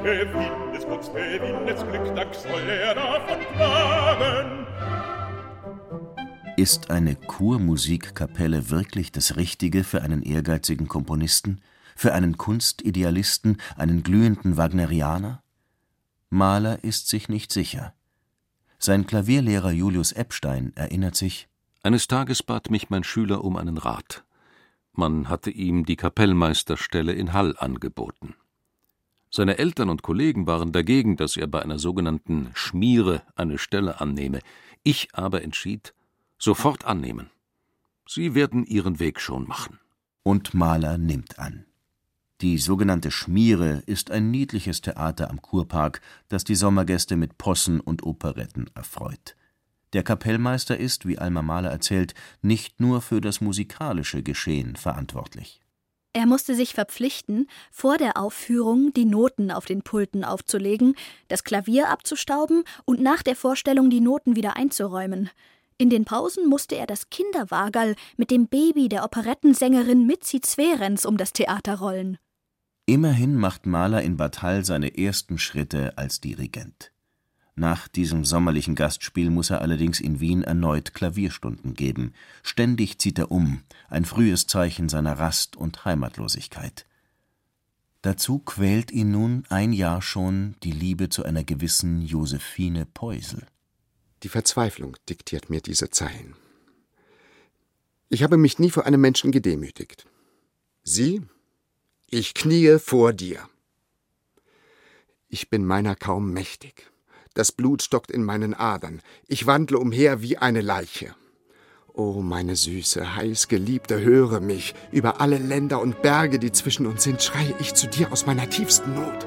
Gewinn 0.02 0.72
des 0.72 0.84
Glücks, 0.86 1.12
gewinn 1.12 1.66
des 1.66 1.86
Glück, 1.86 2.16
Dank 2.16 2.34
soll 2.34 2.68
er 2.68 2.96
davon 2.96 3.38
klagen. 3.54 4.66
Ist 6.56 6.90
eine 6.90 7.14
Kurmusikkapelle 7.14 8.70
wirklich 8.70 9.12
das 9.12 9.36
Richtige 9.36 9.84
für 9.84 10.02
einen 10.02 10.24
ehrgeizigen 10.24 10.88
Komponisten, 10.88 11.60
für 11.94 12.12
einen 12.12 12.36
Kunstidealisten, 12.36 13.58
einen 13.76 14.02
glühenden 14.02 14.56
Wagnerianer? 14.56 15.44
Mahler 16.30 16.84
ist 16.84 17.08
sich 17.08 17.28
nicht 17.28 17.52
sicher. 17.52 17.94
Sein 18.78 19.06
Klavierlehrer 19.06 19.70
Julius 19.72 20.12
Epstein 20.12 20.72
erinnert 20.76 21.16
sich: 21.16 21.48
Eines 21.82 22.06
Tages 22.06 22.42
bat 22.42 22.70
mich 22.70 22.90
mein 22.90 23.02
Schüler 23.02 23.44
um 23.44 23.56
einen 23.56 23.78
Rat. 23.78 24.24
Man 24.92 25.28
hatte 25.28 25.50
ihm 25.50 25.86
die 25.86 25.96
Kapellmeisterstelle 25.96 27.12
in 27.12 27.32
Hall 27.32 27.56
angeboten. 27.56 28.34
Seine 29.30 29.58
Eltern 29.58 29.90
und 29.90 30.02
Kollegen 30.02 30.46
waren 30.46 30.72
dagegen, 30.72 31.16
dass 31.16 31.36
er 31.36 31.46
bei 31.46 31.62
einer 31.62 31.78
sogenannten 31.78 32.50
Schmiere 32.54 33.22
eine 33.36 33.58
Stelle 33.58 34.00
annehme. 34.00 34.40
Ich 34.82 35.14
aber 35.14 35.42
entschied, 35.42 35.94
sofort 36.38 36.84
annehmen. 36.84 37.30
Sie 38.06 38.34
werden 38.34 38.64
ihren 38.64 39.00
Weg 39.00 39.20
schon 39.20 39.46
machen. 39.46 39.78
Und 40.22 40.54
Mahler 40.54 40.98
nimmt 40.98 41.38
an. 41.38 41.67
Die 42.40 42.58
sogenannte 42.58 43.10
Schmiere 43.10 43.82
ist 43.86 44.12
ein 44.12 44.30
niedliches 44.30 44.80
Theater 44.80 45.28
am 45.28 45.42
Kurpark, 45.42 46.00
das 46.28 46.44
die 46.44 46.54
Sommergäste 46.54 47.16
mit 47.16 47.36
Possen 47.36 47.80
und 47.80 48.04
Operetten 48.04 48.70
erfreut. 48.76 49.34
Der 49.92 50.04
Kapellmeister 50.04 50.76
ist, 50.76 51.04
wie 51.04 51.18
Alma 51.18 51.42
Mahler 51.42 51.70
erzählt, 51.70 52.14
nicht 52.40 52.78
nur 52.78 53.00
für 53.00 53.20
das 53.20 53.40
musikalische 53.40 54.22
Geschehen 54.22 54.76
verantwortlich. 54.76 55.60
Er 56.12 56.26
musste 56.26 56.54
sich 56.54 56.74
verpflichten, 56.74 57.48
vor 57.72 57.98
der 57.98 58.16
Aufführung 58.16 58.92
die 58.92 59.04
Noten 59.04 59.50
auf 59.50 59.66
den 59.66 59.82
Pulten 59.82 60.24
aufzulegen, 60.24 60.94
das 61.26 61.42
Klavier 61.42 61.88
abzustauben 61.88 62.62
und 62.84 63.00
nach 63.00 63.24
der 63.24 63.34
Vorstellung 63.34 63.90
die 63.90 64.00
Noten 64.00 64.36
wieder 64.36 64.56
einzuräumen. 64.56 65.28
In 65.76 65.90
den 65.90 66.04
Pausen 66.04 66.48
musste 66.48 66.76
er 66.76 66.86
das 66.86 67.10
Kinderwagerl 67.10 67.96
mit 68.16 68.30
dem 68.30 68.46
Baby 68.46 68.88
der 68.88 69.04
Operettensängerin 69.04 70.06
Mitzi 70.06 70.40
Zwerens 70.40 71.04
um 71.04 71.16
das 71.16 71.32
Theater 71.32 71.78
rollen. 71.78 72.18
Immerhin 72.88 73.36
macht 73.36 73.66
Mahler 73.66 74.00
in 74.00 74.16
Bad 74.16 74.40
Hall 74.40 74.64
seine 74.64 74.96
ersten 74.96 75.36
Schritte 75.38 75.98
als 75.98 76.22
Dirigent. 76.22 76.90
Nach 77.54 77.86
diesem 77.86 78.24
sommerlichen 78.24 78.74
Gastspiel 78.74 79.28
muss 79.28 79.50
er 79.50 79.60
allerdings 79.60 80.00
in 80.00 80.20
Wien 80.20 80.42
erneut 80.42 80.94
Klavierstunden 80.94 81.74
geben. 81.74 82.14
Ständig 82.42 82.98
zieht 82.98 83.18
er 83.18 83.30
um, 83.30 83.60
ein 83.90 84.06
frühes 84.06 84.46
Zeichen 84.46 84.88
seiner 84.88 85.18
Rast 85.18 85.54
und 85.54 85.84
Heimatlosigkeit. 85.84 86.86
Dazu 88.00 88.38
quält 88.38 88.90
ihn 88.90 89.10
nun 89.10 89.44
ein 89.50 89.74
Jahr 89.74 90.00
schon 90.00 90.54
die 90.62 90.72
Liebe 90.72 91.10
zu 91.10 91.24
einer 91.24 91.44
gewissen 91.44 92.00
Josephine 92.00 92.86
Peusel. 92.86 93.44
Die 94.22 94.30
Verzweiflung 94.30 94.96
diktiert 95.10 95.50
mir 95.50 95.60
diese 95.60 95.90
Zeilen. 95.90 96.36
Ich 98.08 98.22
habe 98.22 98.38
mich 98.38 98.58
nie 98.58 98.70
vor 98.70 98.86
einem 98.86 99.02
Menschen 99.02 99.30
gedemütigt. 99.30 100.06
Sie, 100.84 101.20
ich 102.10 102.34
kniee 102.34 102.78
vor 102.78 103.12
dir. 103.12 103.40
Ich 105.28 105.50
bin 105.50 105.66
meiner 105.66 105.94
kaum 105.94 106.32
mächtig. 106.32 106.90
Das 107.34 107.52
Blut 107.52 107.82
stockt 107.82 108.10
in 108.10 108.24
meinen 108.24 108.54
Adern. 108.54 109.02
Ich 109.26 109.46
wandle 109.46 109.78
umher 109.78 110.22
wie 110.22 110.38
eine 110.38 110.62
Leiche. 110.62 111.14
O 111.92 112.22
meine 112.22 112.56
süße, 112.56 113.16
heiß 113.16 113.48
Geliebte, 113.48 114.00
höre 114.00 114.40
mich. 114.40 114.74
Über 114.90 115.20
alle 115.20 115.38
Länder 115.38 115.80
und 115.80 116.00
Berge, 116.00 116.38
die 116.38 116.52
zwischen 116.52 116.86
uns 116.86 117.02
sind, 117.02 117.22
schreie 117.22 117.54
ich 117.60 117.74
zu 117.74 117.86
dir 117.88 118.10
aus 118.10 118.24
meiner 118.24 118.48
tiefsten 118.48 118.94
Not. 118.94 119.26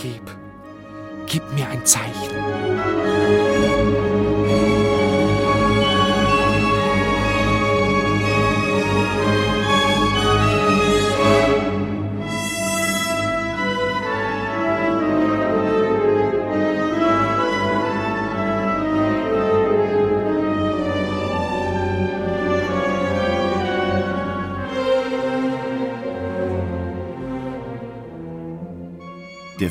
Gib, 0.00 0.22
gib 1.26 1.42
mir 1.52 1.68
ein 1.68 1.84
Zeichen. 1.84 3.47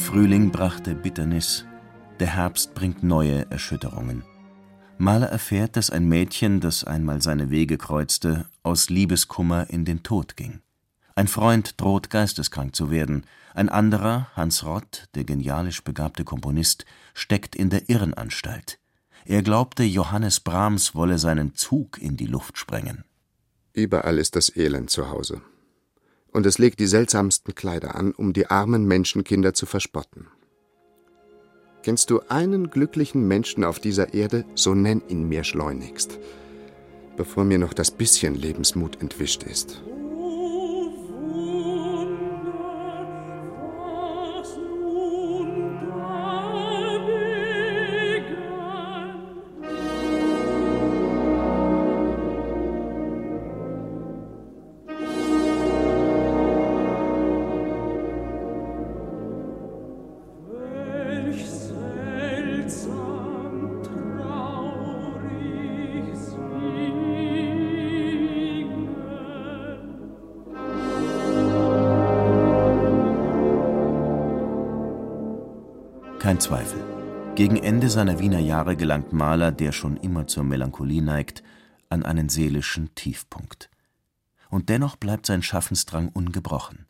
Frühling 0.08 0.52
brachte 0.52 0.96
Bitternis, 0.96 1.66
der 2.22 2.28
Herbst 2.28 2.74
bringt 2.74 3.04
neue 3.04 3.52
Erschütterungen. 3.52 4.24
Mahler 4.98 5.28
erfährt, 5.28 5.76
dass 5.76 5.90
ein 5.90 6.08
Mädchen, 6.08 6.62
das 6.62 6.86
einmal 6.86 7.22
seine 7.22 7.50
Wege 7.50 7.78
kreuzte, 7.78 8.46
aus 8.64 8.90
Liebeskummer 8.90 9.70
in 9.70 9.84
den 9.84 10.04
Tod 10.04 10.38
ging. 10.38 10.62
Ein 11.16 11.28
Freund 11.28 11.82
droht 11.82 12.10
geisteskrank 12.10 12.74
zu 12.74 12.90
werden, 12.90 13.26
ein 13.54 13.68
anderer, 13.68 14.28
Hans 14.34 14.66
Rott, 14.66 15.10
der 15.14 15.26
genialisch 15.26 15.84
begabte 15.84 16.24
Komponist, 16.24 16.86
steckt 17.14 17.54
in 17.54 17.70
der 17.70 17.90
Irrenanstalt. 17.90 18.80
Er 19.26 19.42
glaubte, 19.42 19.84
Johannes 19.84 20.40
Brahms 20.40 20.96
wolle 20.96 21.20
seinen 21.20 21.54
Zug 21.54 22.02
in 22.02 22.16
die 22.16 22.28
Luft 22.28 22.58
sprengen. 22.58 23.04
Überall 23.74 24.20
ist 24.20 24.38
das 24.38 24.56
Elend 24.56 24.90
zu 24.90 25.10
Hause 25.10 25.42
und 26.32 26.46
es 26.46 26.58
legt 26.58 26.80
die 26.80 26.88
seltsamsten 26.88 27.56
Kleider 27.56 27.96
an, 27.96 28.12
um 28.12 28.34
die 28.34 28.48
armen 28.48 28.86
Menschenkinder 28.86 29.54
zu 29.54 29.66
verspotten. 29.66 30.28
Kennst 31.84 32.10
du 32.10 32.22
einen 32.28 32.70
glücklichen 32.70 33.28
Menschen 33.28 33.64
auf 33.64 33.80
dieser 33.80 34.14
Erde, 34.14 34.46
so 34.56 34.74
nenn 34.74 35.02
ihn 35.08 35.30
mir 35.30 35.44
schleunigst, 35.44 36.20
bevor 37.16 37.46
mir 37.46 37.58
noch 37.58 37.74
das 37.74 37.92
bisschen 37.92 38.36
Lebensmut 38.36 39.02
entwischt 39.02 39.44
ist. 39.44 39.82
Kein 76.28 76.42
Zweifel. 76.42 76.84
Gegen 77.36 77.56
Ende 77.56 77.90
seiner 77.90 78.20
Wiener 78.20 78.40
Jahre 78.40 78.76
gelangt 78.76 79.14
Mahler, 79.14 79.50
der 79.50 79.72
schon 79.72 79.96
immer 79.96 80.28
zur 80.28 80.44
Melancholie 80.44 81.02
neigt, 81.02 81.42
an 81.88 82.04
einen 82.04 82.28
seelischen 82.28 82.94
Tiefpunkt. 82.96 83.70
Und 84.50 84.68
dennoch 84.68 84.98
bleibt 84.98 85.26
sein 85.26 85.42
Schaffensdrang 85.42 86.10
ungebrochen. 86.10 86.86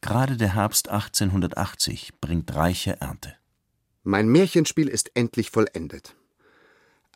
Gerade 0.00 0.36
der 0.36 0.56
Herbst 0.56 0.88
1880 0.88 2.20
bringt 2.20 2.52
reiche 2.56 3.00
Ernte. 3.00 3.36
Mein 4.02 4.26
Märchenspiel 4.28 4.88
ist 4.88 5.12
endlich 5.14 5.52
vollendet. 5.52 6.16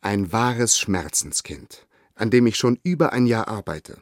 Ein 0.00 0.30
wahres 0.30 0.78
Schmerzenskind, 0.78 1.88
an 2.14 2.30
dem 2.30 2.46
ich 2.46 2.54
schon 2.54 2.78
über 2.84 3.12
ein 3.12 3.26
Jahr 3.26 3.48
arbeite. 3.48 3.98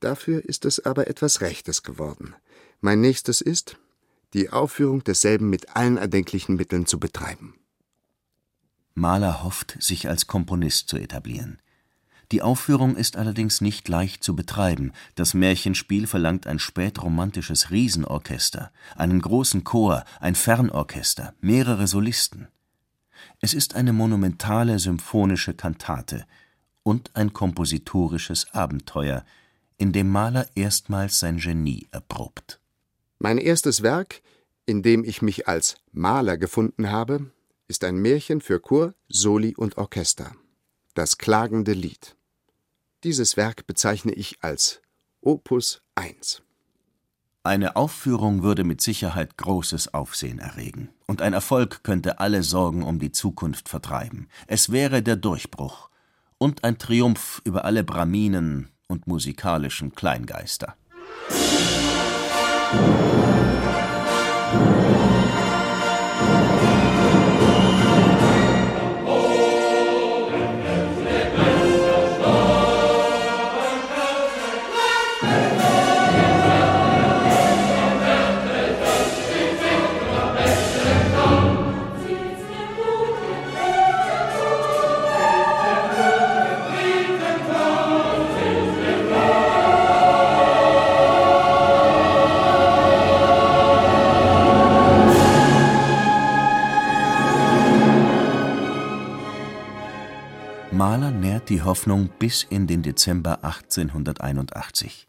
Dafür 0.00 0.44
ist 0.44 0.64
es 0.64 0.84
aber 0.84 1.06
etwas 1.06 1.42
Rechtes 1.42 1.84
geworden. 1.84 2.34
Mein 2.80 3.00
nächstes 3.00 3.40
ist, 3.40 3.76
die 4.34 4.50
Aufführung 4.50 5.04
desselben 5.04 5.50
mit 5.50 5.76
allen 5.76 5.96
erdenklichen 5.96 6.56
Mitteln 6.56 6.86
zu 6.86 6.98
betreiben. 6.98 7.54
Mahler 8.94 9.42
hofft, 9.42 9.76
sich 9.80 10.08
als 10.08 10.26
Komponist 10.26 10.88
zu 10.88 10.96
etablieren. 10.96 11.60
Die 12.32 12.42
Aufführung 12.42 12.96
ist 12.96 13.16
allerdings 13.16 13.60
nicht 13.60 13.88
leicht 13.88 14.24
zu 14.24 14.34
betreiben. 14.34 14.92
Das 15.14 15.34
Märchenspiel 15.34 16.06
verlangt 16.06 16.46
ein 16.46 16.58
spätromantisches 16.58 17.70
Riesenorchester, 17.70 18.72
einen 18.96 19.20
großen 19.20 19.62
Chor, 19.62 20.04
ein 20.18 20.34
Fernorchester, 20.34 21.34
mehrere 21.40 21.86
Solisten. 21.86 22.48
Es 23.40 23.54
ist 23.54 23.76
eine 23.76 23.92
monumentale 23.92 24.78
symphonische 24.78 25.54
Kantate 25.54 26.26
und 26.82 27.14
ein 27.14 27.32
kompositorisches 27.32 28.52
Abenteuer, 28.52 29.24
in 29.76 29.92
dem 29.92 30.10
Mahler 30.10 30.46
erstmals 30.54 31.20
sein 31.20 31.36
Genie 31.36 31.86
erprobt. 31.92 32.60
Mein 33.18 33.38
erstes 33.38 33.82
Werk, 33.82 34.20
in 34.66 34.82
dem 34.82 35.02
ich 35.02 35.22
mich 35.22 35.48
als 35.48 35.76
Maler 35.92 36.36
gefunden 36.36 36.90
habe, 36.90 37.30
ist 37.66 37.82
ein 37.84 37.96
Märchen 37.96 38.40
für 38.40 38.60
Chor, 38.60 38.94
Soli 39.08 39.54
und 39.56 39.78
Orchester. 39.78 40.32
Das 40.94 41.16
klagende 41.16 41.72
Lied. 41.72 42.16
Dieses 43.04 43.36
Werk 43.36 43.66
bezeichne 43.66 44.12
ich 44.12 44.42
als 44.42 44.82
Opus 45.22 45.82
1. 45.94 46.42
Eine 47.42 47.76
Aufführung 47.76 48.42
würde 48.42 48.64
mit 48.64 48.80
Sicherheit 48.80 49.36
großes 49.38 49.94
Aufsehen 49.94 50.38
erregen, 50.38 50.90
und 51.06 51.22
ein 51.22 51.32
Erfolg 51.32 51.84
könnte 51.84 52.18
alle 52.18 52.42
Sorgen 52.42 52.82
um 52.82 52.98
die 52.98 53.12
Zukunft 53.12 53.68
vertreiben. 53.68 54.28
Es 54.46 54.72
wäre 54.72 55.02
der 55.02 55.16
Durchbruch 55.16 55.88
und 56.38 56.64
ein 56.64 56.78
Triumph 56.78 57.40
über 57.44 57.64
alle 57.64 57.84
Braminen 57.84 58.68
und 58.88 59.06
musikalischen 59.06 59.94
Kleingeister. 59.94 60.76
Música 62.72 63.06
Mahler 100.76 101.10
nährt 101.10 101.48
die 101.48 101.62
Hoffnung 101.62 102.10
bis 102.18 102.42
in 102.42 102.66
den 102.66 102.82
Dezember 102.82 103.42
1881. 103.42 105.08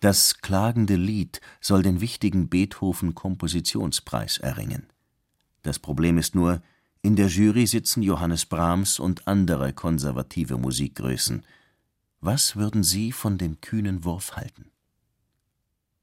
Das 0.00 0.42
klagende 0.42 0.96
Lied 0.96 1.40
soll 1.62 1.82
den 1.82 2.02
wichtigen 2.02 2.50
Beethoven-Kompositionspreis 2.50 4.36
erringen. 4.36 4.86
Das 5.62 5.78
Problem 5.78 6.18
ist 6.18 6.34
nur, 6.34 6.60
in 7.00 7.16
der 7.16 7.28
Jury 7.28 7.66
sitzen 7.66 8.02
Johannes 8.02 8.44
Brahms 8.44 8.98
und 8.98 9.26
andere 9.26 9.72
konservative 9.72 10.58
Musikgrößen. 10.58 11.46
Was 12.20 12.56
würden 12.56 12.82
sie 12.82 13.12
von 13.12 13.38
dem 13.38 13.62
kühnen 13.62 14.04
Wurf 14.04 14.36
halten? 14.36 14.72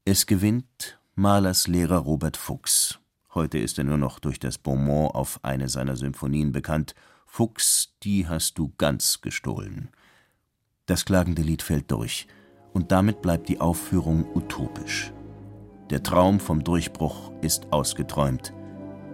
Es 0.04 0.26
gewinnt 0.26 0.98
Mahlers 1.14 1.68
Lehrer 1.68 1.98
Robert 1.98 2.36
Fuchs. 2.36 2.98
Heute 3.34 3.58
ist 3.58 3.78
er 3.78 3.84
nur 3.84 3.98
noch 3.98 4.18
durch 4.18 4.40
das 4.40 4.58
Beaumont 4.58 5.14
auf 5.14 5.38
eine 5.44 5.68
seiner 5.68 5.94
Symphonien 5.94 6.50
bekannt 6.50 6.96
Fuchs, 7.32 7.94
die 8.02 8.26
hast 8.26 8.58
du 8.58 8.72
ganz 8.76 9.20
gestohlen. 9.20 9.90
Das 10.86 11.04
klagende 11.04 11.42
Lied 11.42 11.62
fällt 11.62 11.88
durch, 11.92 12.26
und 12.72 12.90
damit 12.90 13.22
bleibt 13.22 13.48
die 13.48 13.60
Aufführung 13.60 14.26
utopisch. 14.34 15.12
Der 15.90 16.02
Traum 16.02 16.40
vom 16.40 16.64
Durchbruch 16.64 17.30
ist 17.40 17.72
ausgeträumt. 17.72 18.52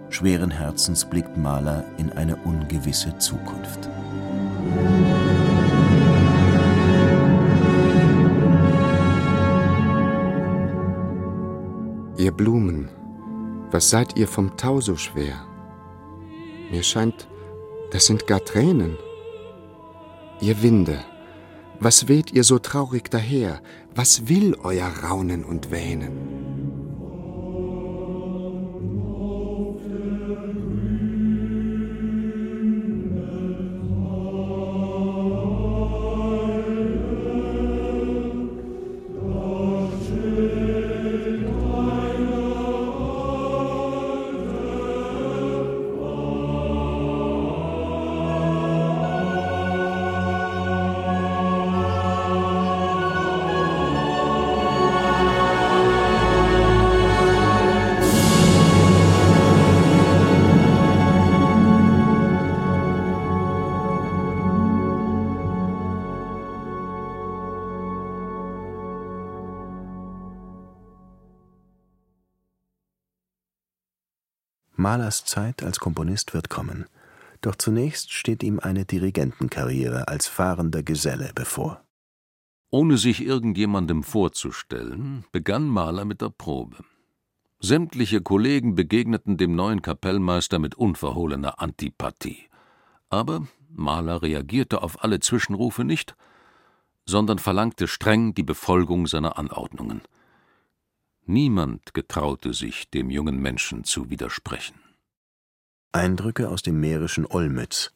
Schweren 0.09 0.49
Herzens 0.49 1.07
blickt 1.07 1.37
Mahler 1.37 1.85
in 1.99 2.11
eine 2.11 2.37
ungewisse 2.37 3.15
Zukunft. 3.19 3.87
Ihr 12.17 12.31
Blumen, 12.31 12.89
was 13.69 13.91
seid 13.91 14.17
ihr 14.17 14.27
vom 14.27 14.57
Tau 14.57 14.81
so 14.81 14.95
schwer? 14.95 15.45
Mir 16.71 16.81
scheint, 16.81 17.27
das 17.91 18.05
sind 18.05 18.27
gar 18.27 18.43
Tränen. 18.43 18.97
Ihr 20.41 20.61
Winde, 20.61 21.03
was 21.79 22.07
weht 22.07 22.31
ihr 22.31 22.43
so 22.43 22.59
traurig 22.59 23.09
daher? 23.09 23.61
Was 23.95 24.27
will 24.27 24.55
euer 24.63 24.87
Raunen 24.87 25.43
und 25.43 25.71
Wähnen? 25.71 26.66
Mahlers 74.87 75.25
Zeit 75.25 75.63
als 75.63 75.79
Komponist 75.79 76.33
wird 76.33 76.49
kommen. 76.49 76.85
Doch 77.41 77.55
zunächst 77.55 78.13
steht 78.13 78.41
ihm 78.41 78.61
eine 78.61 78.85
Dirigentenkarriere 78.85 80.07
als 80.07 80.29
fahrender 80.29 80.81
Geselle 80.81 81.31
bevor. 81.35 81.83
Ohne 82.69 82.97
sich 82.97 83.21
irgendjemandem 83.21 84.01
vorzustellen, 84.01 85.25
begann 85.33 85.67
Mahler 85.67 86.05
mit 86.05 86.21
der 86.21 86.29
Probe. 86.29 86.77
Sämtliche 87.59 88.21
Kollegen 88.21 88.75
begegneten 88.75 89.35
dem 89.35 89.57
neuen 89.57 89.81
Kapellmeister 89.81 90.57
mit 90.57 90.75
unverhohlener 90.75 91.59
Antipathie. 91.59 92.47
Aber 93.09 93.45
Mahler 93.67 94.21
reagierte 94.21 94.83
auf 94.83 95.03
alle 95.03 95.19
Zwischenrufe 95.19 95.83
nicht, 95.83 96.15
sondern 97.05 97.39
verlangte 97.39 97.89
streng 97.89 98.35
die 98.35 98.43
Befolgung 98.43 99.05
seiner 99.05 99.37
Anordnungen. 99.37 99.99
Niemand 101.29 101.93
getraute 101.93 102.53
sich, 102.53 102.89
dem 102.89 103.09
jungen 103.09 103.41
Menschen 103.41 103.83
zu 103.83 104.09
widersprechen. 104.09 104.75
Eindrücke 105.91 106.47
aus 106.47 106.61
dem 106.61 106.79
mährischen 106.79 107.25
Olmütz. 107.25 107.91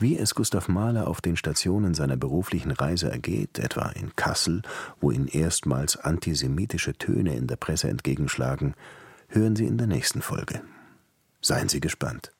Wie 0.00 0.18
es 0.18 0.34
Gustav 0.34 0.68
Mahler 0.68 1.06
auf 1.06 1.20
den 1.20 1.36
Stationen 1.36 1.94
seiner 1.94 2.16
beruflichen 2.16 2.72
Reise 2.72 3.08
ergeht, 3.08 3.60
etwa 3.60 3.90
in 3.90 4.16
Kassel, 4.16 4.62
wo 5.00 5.12
ihn 5.12 5.28
erstmals 5.28 5.96
antisemitische 5.96 6.94
Töne 6.94 7.36
in 7.36 7.46
der 7.46 7.56
Presse 7.56 7.88
entgegenschlagen, 7.88 8.74
hören 9.28 9.54
Sie 9.54 9.66
in 9.66 9.78
der 9.78 9.86
nächsten 9.86 10.20
Folge. 10.20 10.62
Seien 11.40 11.68
Sie 11.68 11.80
gespannt. 11.80 12.32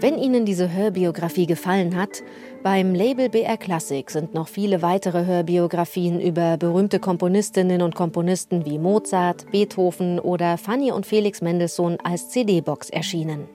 Wenn 0.00 0.16
Ihnen 0.16 0.46
diese 0.46 0.72
Hörbiografie 0.72 1.44
gefallen 1.44 1.94
hat, 1.94 2.22
beim 2.62 2.94
Label 2.94 3.28
BR 3.28 3.58
Classic 3.58 4.10
sind 4.10 4.32
noch 4.32 4.48
viele 4.48 4.80
weitere 4.80 5.26
Hörbiografien 5.26 6.22
über 6.22 6.56
berühmte 6.56 7.00
Komponistinnen 7.00 7.82
und 7.82 7.94
Komponisten 7.94 8.64
wie 8.64 8.78
Mozart, 8.78 9.50
Beethoven 9.52 10.18
oder 10.18 10.56
Fanny 10.56 10.90
und 10.90 11.04
Felix 11.04 11.42
Mendelssohn 11.42 11.98
als 12.02 12.30
CD-Box 12.30 12.88
erschienen. 12.88 13.46